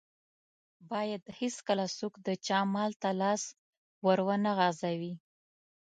بايد 0.89 1.23
هيڅکله 1.39 1.85
څوک 1.97 2.13
د 2.27 2.29
چا 2.47 2.59
مال 2.73 2.91
ته 3.01 3.09
لاس 3.21 3.43
ور 4.05 4.19
و 4.25 4.29
نه 4.43 4.51
غزوي. 4.57 5.13